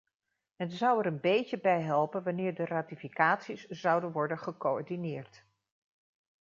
Het 0.55 0.71
zou 0.73 0.99
er 0.99 1.05
een 1.05 1.19
beetje 1.19 1.59
bij 1.59 1.81
helpen 1.81 2.23
wanneer 2.23 2.55
de 2.55 2.65
ratificaties 2.65 3.67
zouden 3.67 4.11
worden 4.11 4.39
gecoördineerd. 4.39 5.43